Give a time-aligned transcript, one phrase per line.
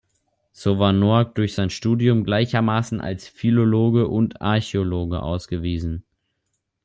[0.51, 6.03] So war Noack durch sein Studium gleichermaßen als Philologe und Archäologe ausgewiesen.